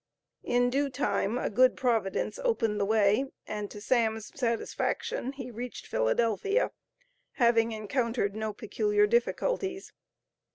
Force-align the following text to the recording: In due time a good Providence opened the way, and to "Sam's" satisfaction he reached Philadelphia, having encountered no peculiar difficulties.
In 0.41 0.71
due 0.71 0.89
time 0.89 1.37
a 1.37 1.51
good 1.51 1.77
Providence 1.77 2.39
opened 2.43 2.79
the 2.79 2.85
way, 2.85 3.27
and 3.45 3.69
to 3.69 3.79
"Sam's" 3.79 4.31
satisfaction 4.33 5.33
he 5.33 5.51
reached 5.51 5.85
Philadelphia, 5.85 6.71
having 7.33 7.71
encountered 7.71 8.35
no 8.35 8.51
peculiar 8.51 9.05
difficulties. 9.05 9.93